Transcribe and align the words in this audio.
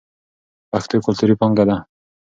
پښتو 0.71 0.95
کلتوري 1.05 1.35
پانګه 1.41 1.63
ده. 1.69 1.77